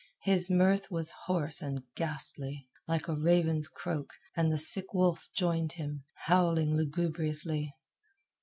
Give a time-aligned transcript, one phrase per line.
[0.23, 5.73] His mirth was hoarse and ghastly, like a raven's croak, and the sick wolf joined
[5.73, 7.75] him, howling lugubriously.